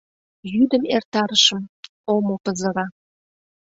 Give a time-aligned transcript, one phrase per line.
[0.51, 1.63] Йӱдым эртарышым,
[2.13, 2.85] омо пызыра.